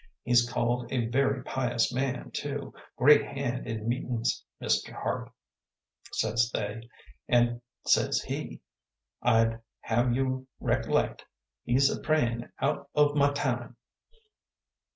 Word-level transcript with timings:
'He's 0.23 0.49
called 0.49 0.91
a 0.91 1.05
very 1.09 1.43
pious 1.43 1.93
man, 1.93 2.31
too, 2.31 2.73
great 2.97 3.23
hand 3.23 3.67
in 3.67 3.87
meetin's, 3.87 4.43
Mr. 4.59 4.93
Hart,' 4.93 5.29
says 6.11 6.49
they; 6.51 6.89
an' 7.29 7.61
says 7.85 8.19
he, 8.23 8.61
'I'd 9.21 9.59
have 9.81 10.11
you 10.15 10.47
rec'lect 10.59 11.25
he's 11.65 11.95
a 11.95 12.01
prayin' 12.01 12.51
out 12.59 12.89
o' 12.95 13.13
my 13.13 13.31
time!' 13.33 13.75